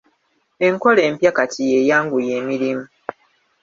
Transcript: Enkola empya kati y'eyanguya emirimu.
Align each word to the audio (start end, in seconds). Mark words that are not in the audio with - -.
Enkola 0.67 1.01
empya 1.09 1.31
kati 1.37 1.61
y'eyanguya 1.71 2.31
emirimu. 2.41 2.85